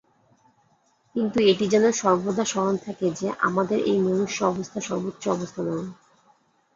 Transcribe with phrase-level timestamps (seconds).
[1.15, 5.87] কিন্তু এটি যেন সর্বদা স্মরণ থাকে যে, আমাদের এই মনুষ্য-অবস্থা সর্বোচ্চ অবস্থা নয়।